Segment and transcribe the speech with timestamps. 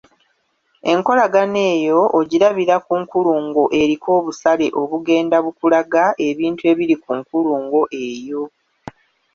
[0.91, 8.43] Enkolagana eyo ogirabira ku nkulungo eriko obusale obugenda bukulaga, ebintu ebiri ku nkulungo eyo.